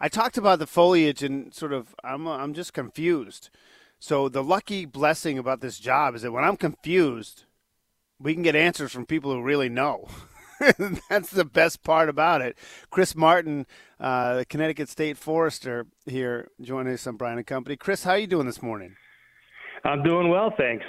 [0.00, 3.50] I talked about the foliage and sort of I'm I'm just confused.
[3.98, 7.44] So the lucky blessing about this job is that when I'm confused,
[8.18, 10.08] we can get answers from people who really know.
[11.10, 12.56] That's the best part about it.
[12.90, 13.66] Chris Martin,
[13.98, 17.76] uh, the Connecticut State Forester, here joining us on Brian and Company.
[17.76, 18.96] Chris, how are you doing this morning?
[19.84, 20.84] I'm doing well, thanks.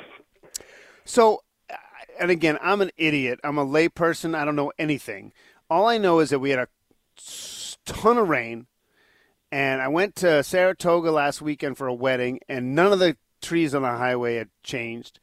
[1.06, 1.44] So,
[2.20, 3.40] and again, I'm an idiot.
[3.44, 4.36] I'm a layperson.
[4.36, 5.34] I don't know anything.
[5.70, 6.68] All I know is that we had a
[7.86, 8.68] ton of rain,
[9.52, 13.76] and I went to Saratoga last weekend for a wedding, and none of the trees
[13.76, 15.20] on the highway had changed.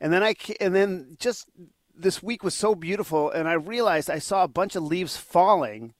[0.00, 1.48] And then I and then just
[1.94, 5.94] this week was so beautiful, and I realized I saw a bunch of leaves falling.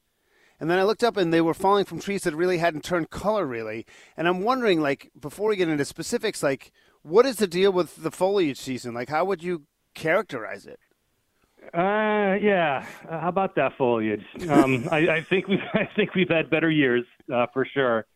[0.58, 3.10] And then I looked up and they were falling from trees that really hadn't turned
[3.10, 3.84] color really.
[4.16, 6.70] And I'm wondering, like, before we get into specifics, like,
[7.02, 8.94] what is the deal with the foliage season?
[8.94, 10.78] Like, how would you characterize it?
[11.74, 12.84] Uh, yeah.
[13.08, 14.24] Uh, how about that foliage?
[14.48, 18.06] Um, I, I think we've I think we've had better years uh, for sure,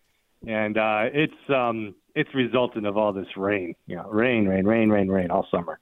[0.46, 3.74] and uh, it's um, it's resultant of all this rain.
[3.86, 5.78] Know, rain, rain, rain, rain, rain all summer.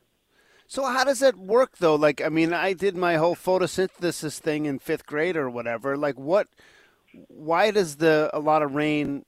[0.67, 1.95] So how does that work though?
[1.95, 5.97] Like, I mean, I did my whole photosynthesis thing in fifth grade or whatever.
[5.97, 6.49] Like, what?
[7.29, 9.25] Why does the a lot of rain?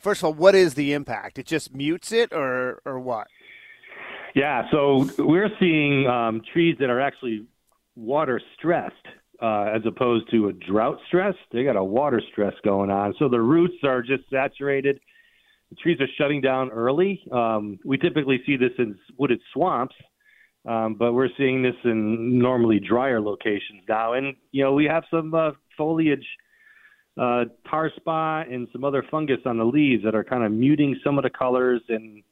[0.00, 1.38] First of all, what is the impact?
[1.38, 3.28] It just mutes it, or or what?
[4.34, 7.46] Yeah, so we're seeing um, trees that are actually
[7.96, 8.94] water stressed
[9.42, 11.34] uh, as opposed to a drought stress.
[11.52, 15.00] They got a water stress going on, so the roots are just saturated.
[15.70, 17.22] The trees are shutting down early.
[17.30, 19.94] Um, we typically see this in wooded swamps,
[20.66, 24.14] um, but we're seeing this in normally drier locations now.
[24.14, 26.26] And you know, we have some uh, foliage,
[27.20, 30.98] uh, tar spot, and some other fungus on the leaves that are kind of muting
[31.04, 32.22] some of the colors and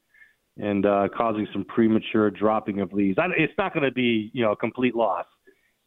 [0.57, 3.17] and uh, causing some premature dropping of leaves.
[3.37, 5.25] It's not going to be you know a complete loss,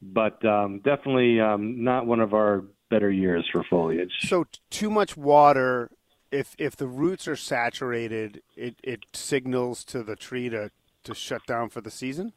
[0.03, 4.13] but um, definitely um, not one of our better years for foliage.
[4.21, 5.91] So too much water.
[6.31, 10.71] If if the roots are saturated, it, it signals to the tree to,
[11.05, 12.33] to shut down for the season.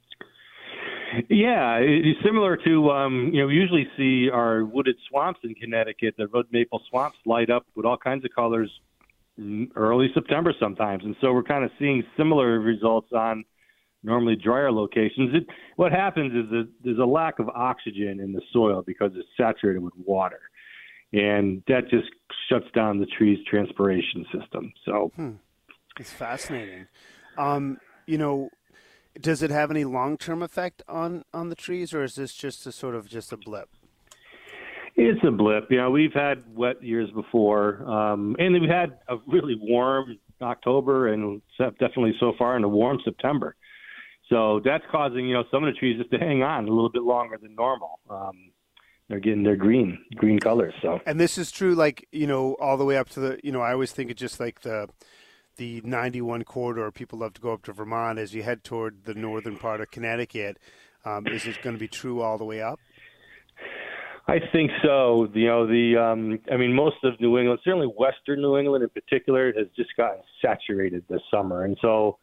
[1.29, 6.15] Yeah, it's similar to um, you know we usually see our wooded swamps in Connecticut,
[6.17, 8.69] the red maple swamps light up with all kinds of colors
[9.75, 13.43] early September sometimes, and so we're kind of seeing similar results on
[14.03, 15.35] normally drier locations.
[15.35, 19.27] It, what happens is that there's a lack of oxygen in the soil because it's
[19.37, 20.41] saturated with water,
[21.13, 22.07] and that just
[22.49, 24.71] shuts down the tree's transpiration system.
[24.85, 25.31] So hmm.
[25.99, 26.87] it's fascinating.
[27.37, 28.49] Um, you know,
[29.19, 32.71] does it have any long-term effect on on the trees, or is this just a
[32.71, 33.69] sort of just a blip?
[34.97, 35.67] It's a blip.
[35.69, 41.07] You know, we've had wet years before, um, and we've had a really warm October,
[41.09, 43.55] and definitely so far in a warm September.
[44.27, 46.89] So that's causing you know some of the trees just to hang on a little
[46.89, 47.99] bit longer than normal.
[48.09, 48.51] Um,
[49.07, 50.73] they're getting their green green colors.
[50.81, 53.51] So and this is true, like you know, all the way up to the you
[53.51, 54.89] know, I always think it's just like the
[55.57, 56.91] the 91 corridor.
[56.91, 59.91] People love to go up to Vermont as you head toward the northern part of
[59.91, 60.57] Connecticut.
[61.05, 62.79] Um, is it going to be true all the way up?
[64.29, 65.27] I think so.
[65.33, 68.89] You know, the um, I mean, most of New England, certainly Western New England in
[68.89, 72.17] particular, has just gotten saturated this summer, and so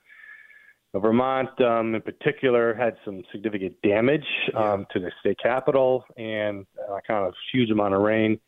[0.95, 6.67] uh, Vermont, um, in particular, had some significant damage um, to the state capital and
[6.89, 8.39] a kind of huge amount of rain.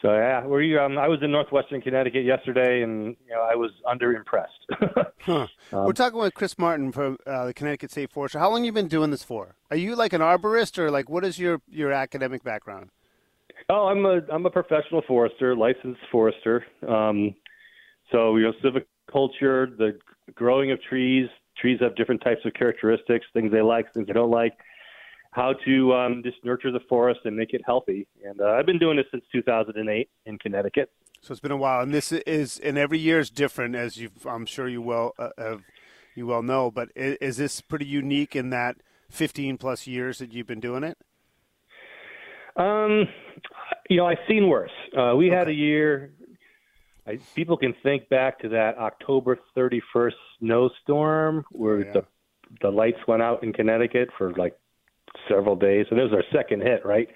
[0.00, 3.72] So yeah, we um, I was in northwestern Connecticut yesterday, and you know I was
[3.84, 4.52] under impressed.
[5.22, 5.46] huh.
[5.72, 8.38] um, We're talking with Chris Martin from uh, the Connecticut State Forester.
[8.38, 9.56] How long have you been doing this for?
[9.72, 12.90] Are you like an arborist, or like what is your your academic background?
[13.68, 16.64] Oh, I'm a I'm a professional forester, licensed forester.
[16.86, 17.34] Um,
[18.12, 19.98] so you know, silviculture, the
[20.34, 21.28] growing of trees.
[21.60, 24.52] Trees have different types of characteristics, things they like, things they don't like.
[25.32, 28.06] How to um, just nurture the forest and make it healthy.
[28.24, 30.90] And uh, I've been doing this since 2008 in Connecticut.
[31.20, 34.10] So it's been a while, and this is, and every year is different, as you,
[34.24, 35.62] I'm sure you well uh, have,
[36.14, 36.70] you well know.
[36.70, 38.76] But is, is this pretty unique in that
[39.10, 40.96] 15 plus years that you've been doing it?
[42.56, 43.08] Um,
[43.90, 44.70] you know, I've seen worse.
[44.96, 45.36] Uh, we okay.
[45.36, 46.12] had a year.
[47.06, 51.92] I, people can think back to that October 31st snowstorm where oh, yeah.
[51.92, 52.04] the
[52.62, 54.58] the lights went out in Connecticut for like
[55.28, 57.08] several days, and it was our second hit, right?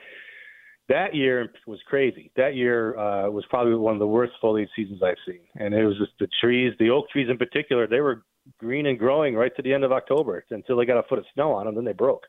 [0.88, 2.32] That year was crazy.
[2.36, 5.84] That year uh, was probably one of the worst foliage seasons I've seen, and it
[5.86, 7.86] was just the trees, the oak trees in particular.
[7.86, 8.24] They were
[8.58, 11.24] green and growing right to the end of October until they got a foot of
[11.34, 12.24] snow on them, then they broke.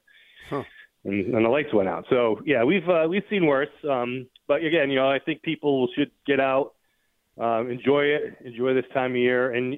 [0.50, 0.63] Huh.
[1.06, 2.06] And, and the lights went out.
[2.09, 3.69] So yeah, we've uh, we've seen worse.
[3.89, 6.74] Um, but again, you know, I think people should get out,
[7.39, 9.77] um, enjoy it, enjoy this time of year, and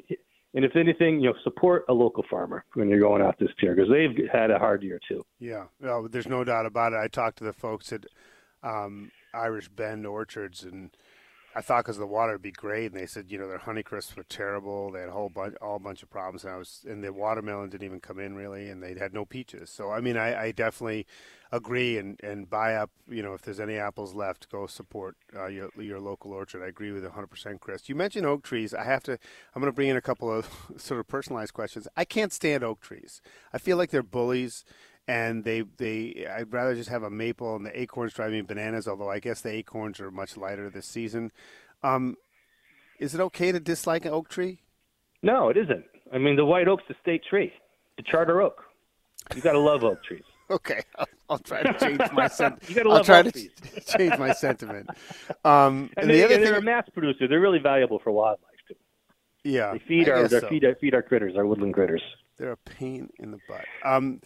[0.56, 3.76] and if anything, you know, support a local farmer when you're going out this year
[3.76, 5.24] because they've had a hard year too.
[5.38, 7.00] Yeah, well, there's no doubt about it.
[7.04, 8.06] I talked to the folks at
[8.64, 10.96] um, Irish Bend Orchards, and
[11.58, 14.16] I thought because the water would be great, and they said you know their Honeycrisps
[14.18, 14.92] were terrible.
[14.92, 17.70] They had a whole bunch, all bunch of problems, and I was, and the watermelon
[17.70, 19.70] didn't even come in really, and they had no peaches.
[19.70, 21.08] So I mean, I, I definitely
[21.54, 22.92] agree and, and buy up.
[23.08, 26.62] You know, if there's any apples left, go support uh, your your local orchard.
[26.62, 27.88] I agree with 100%, Chris.
[27.88, 28.74] You mentioned oak trees.
[28.74, 29.14] I have to.
[29.14, 31.88] I'm going to bring in a couple of sort of personalized questions.
[31.96, 33.22] I can't stand oak trees.
[33.54, 34.66] I feel like they're bullies.
[35.08, 38.88] And they, they, I'd rather just have a maple, and the acorns drive me bananas.
[38.88, 41.32] Although I guess the acorns are much lighter this season.
[41.84, 42.18] Um,
[43.00, 44.60] is it okay to dislike an oak tree?
[45.22, 45.86] No, it isn't.
[46.14, 47.52] I mean, the white oak's the state tree,
[47.98, 48.64] the charter oak.
[49.36, 50.24] You got to love oak trees.
[50.48, 52.88] Okay, I'll, I'll, try to change my sentiment.
[52.92, 53.32] I'll try to
[53.98, 54.88] change my sentiment.
[55.44, 57.28] Um, and, and they, the other and they're a mass producer.
[57.28, 58.76] They're really valuable for wildlife too.
[59.44, 60.48] Yeah, they feed our they so.
[60.48, 62.04] feed, feed our critters, our woodland critters.
[62.38, 63.64] They're a pain in the butt.
[63.84, 64.20] Um,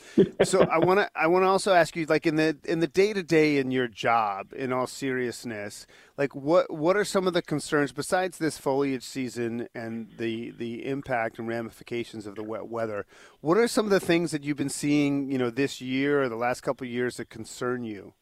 [0.43, 2.87] so I want to I want to also ask you, like in the in the
[2.87, 5.85] day to day in your job, in all seriousness,
[6.17, 10.87] like what what are some of the concerns besides this foliage season and the the
[10.87, 13.05] impact and ramifications of the wet weather?
[13.41, 16.29] What are some of the things that you've been seeing, you know, this year or
[16.29, 18.13] the last couple of years that concern you?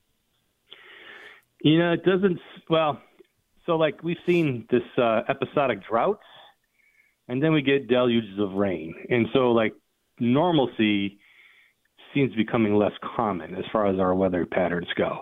[1.62, 2.40] You know, it doesn't.
[2.70, 3.00] Well,
[3.66, 6.24] so like we've seen this uh, episodic droughts
[7.28, 8.94] and then we get deluges of rain.
[9.10, 9.74] And so, like,
[10.20, 11.20] normalcy
[12.14, 15.20] seems to be becoming less common as far as our weather patterns go.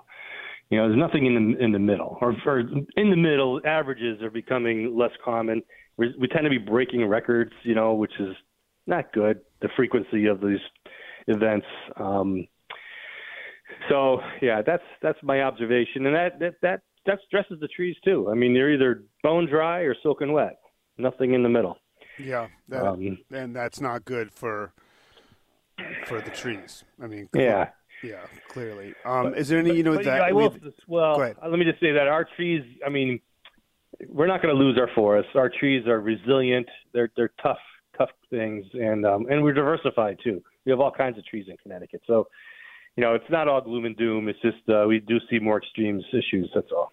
[0.69, 4.22] You know, there's nothing in the in the middle, or, or in the middle, averages
[4.24, 5.62] are becoming less common.
[5.98, 8.36] we we tend to be breaking records, you know, which is
[8.88, 9.42] not good.
[9.62, 10.60] The frequency of these
[11.28, 11.68] events.
[11.98, 12.48] Um,
[13.90, 18.30] so yeah, that's that's my observation, and that that that that stresses the trees too.
[18.31, 20.58] I mean, they're either bone dry or soaking wet.
[20.98, 21.78] Nothing in the middle.
[22.18, 24.74] Yeah, that, um, and that's not good for
[26.06, 26.84] for the trees.
[27.02, 27.70] I mean, yeah,
[28.04, 28.94] yeah, clearly.
[29.04, 30.22] Um, but, is there any you know but, that?
[30.22, 30.56] I will,
[30.88, 32.64] well, let me just say that our trees.
[32.86, 33.20] I mean,
[34.08, 35.32] we're not going to lose our forests.
[35.36, 36.68] Our trees are resilient.
[36.94, 37.60] They're they're tough,
[37.98, 40.42] tough things, and um, and we're diversified too.
[40.66, 42.28] We have all kinds of trees in Connecticut, so
[42.96, 44.30] you know it's not all gloom and doom.
[44.30, 46.50] It's just uh, we do see more extremes issues.
[46.54, 46.92] That's all.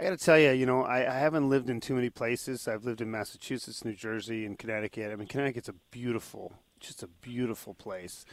[0.00, 2.66] I got to tell you, you know, I, I, haven't lived in too many places.
[2.66, 5.12] I've lived in Massachusetts, New Jersey, and Connecticut.
[5.12, 8.24] I mean, Connecticut's a beautiful, just a beautiful place.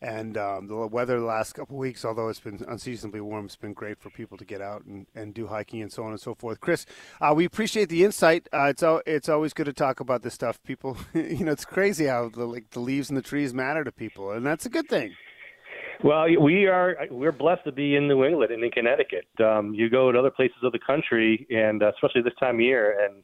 [0.00, 3.72] And um, the weather the last couple weeks, although it's been unseasonably warm, it's been
[3.72, 6.34] great for people to get out and, and do hiking and so on and so
[6.34, 6.60] forth.
[6.60, 6.86] Chris,
[7.20, 8.48] uh, we appreciate the insight.
[8.52, 10.60] Uh, it's it's always good to talk about this stuff.
[10.64, 13.92] People, you know, it's crazy how the, like the leaves and the trees matter to
[13.92, 15.14] people, and that's a good thing.
[16.02, 19.26] Well, we are we're blessed to be in New England and in Connecticut.
[19.40, 22.60] Um, you go to other places of the country, and uh, especially this time of
[22.60, 23.22] year, and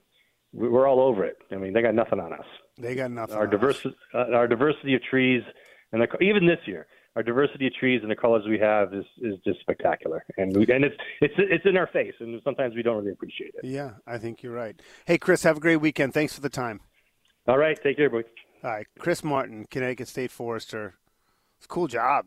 [0.53, 1.39] we're all over it.
[1.51, 2.47] I mean, they got nothing on us.
[2.79, 3.35] They got nothing.
[3.35, 5.43] Our diversity, uh, our diversity of trees,
[5.93, 9.05] and the, even this year, our diversity of trees and the colors we have is
[9.21, 10.25] is just spectacular.
[10.37, 13.55] And we, and it's it's it's in our face, and sometimes we don't really appreciate
[13.61, 13.67] it.
[13.67, 14.81] Yeah, I think you're right.
[15.05, 16.15] Hey, Chris, have a great weekend.
[16.15, 16.81] Thanks for the time.
[17.49, 18.23] All right, take care, boy.
[18.63, 20.95] All right, Chris Martin, Connecticut State Forester.
[21.57, 22.27] It's a cool job.